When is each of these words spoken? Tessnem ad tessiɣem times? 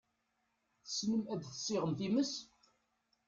Tessnem 0.83 1.23
ad 1.33 1.41
tessiɣem 1.43 1.93
times? 1.99 2.33